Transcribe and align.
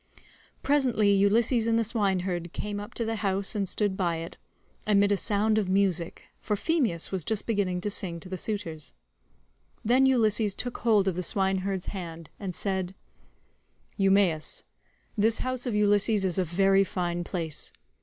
Presently 0.63 1.13
Ulysses 1.13 1.67
and 1.67 1.77
the 1.77 1.83
swineherd 1.83 2.53
came 2.53 2.79
up 2.79 2.95
to 2.95 3.05
the 3.05 3.17
house 3.17 3.53
and 3.53 3.69
stood 3.69 3.95
by 3.95 4.15
it, 4.15 4.35
amid 4.87 5.11
a 5.11 5.15
sound 5.15 5.59
of 5.59 5.69
music, 5.69 6.23
for 6.39 6.55
Phemius 6.55 7.11
was 7.11 7.23
just 7.23 7.45
beginning 7.45 7.81
to 7.81 7.91
sing 7.91 8.19
to 8.21 8.27
the 8.27 8.35
suitors. 8.35 8.93
Then 9.85 10.07
Ulysses 10.07 10.55
took 10.55 10.79
hold 10.79 11.07
of 11.07 11.15
the 11.15 11.21
swineherd's 11.21 11.85
hand, 11.93 12.31
and 12.39 12.55
said: 12.55 12.95
"Eumaeus, 13.95 14.63
this 15.15 15.37
house 15.37 15.67
of 15.67 15.75
Ulysses 15.75 16.25
is 16.25 16.39
a 16.39 16.43
very 16.43 16.83
fine 16.83 17.23
place. 17.23 17.71